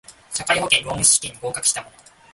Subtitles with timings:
[0.31, 1.91] 社会保険労務士試験に合格した者